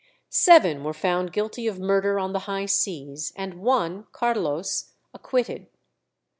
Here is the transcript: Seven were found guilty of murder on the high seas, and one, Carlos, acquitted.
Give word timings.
Seven 0.31 0.83
were 0.83 0.95
found 0.95 1.31
guilty 1.31 1.67
of 1.67 1.79
murder 1.79 2.17
on 2.17 2.33
the 2.33 2.39
high 2.49 2.65
seas, 2.65 3.31
and 3.35 3.53
one, 3.61 4.07
Carlos, 4.13 4.93
acquitted. 5.13 5.67